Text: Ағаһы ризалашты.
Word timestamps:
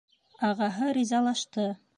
Ағаһы 0.49 0.89
ризалашты. 0.99 1.71